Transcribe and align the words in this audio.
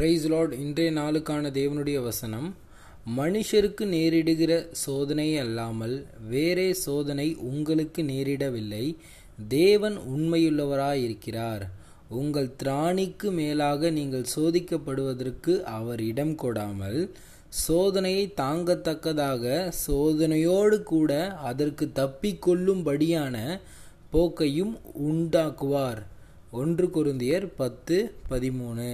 Price 0.00 0.26
Lord 0.26 0.52
இன்றைய 0.52 0.90
நாளுக்கான 0.90 1.50
தேவனுடைய 1.56 2.02
வசனம் 2.02 2.46
மனுஷருக்கு 3.16 3.84
நேரிடுகிற 3.94 4.52
சோதனை 4.84 5.26
அல்லாமல் 5.38 6.06
வேறே 6.28 6.72
சோதனை 6.72 7.26
உங்களுக்கு 7.34 8.02
நேரிடவில்லை. 8.02 8.96
தேவன் 9.48 9.98
உண்மையுள்ளவராயிருக்கிறார். 10.14 11.64
உங்கள் 12.08 12.50
திராணிக்கு 12.62 13.30
மேலாக 13.30 13.90
நீங்கள் 13.90 14.26
சோதிக்கப்படுவதற்கு 14.36 15.60
அவர் 15.76 16.02
இடம் 16.02 16.34
கொடாமல் 16.34 17.00
சோதனையை 17.68 18.26
தாங்கத்தக்கதாக 18.42 19.72
சோதனையோடு 19.86 20.82
கூட 20.82 21.30
அதற்கு 21.52 21.86
தப்பிக்கொள்ளும்படியான 21.94 23.60
போக்கையும் 24.12 24.76
உண்டாக்குவார். 25.10 26.02
ஒன்று 26.50 26.86
குருந்தியர் 26.86 27.52
பத்து 27.56 28.14
பதிமூணு. 28.30 28.92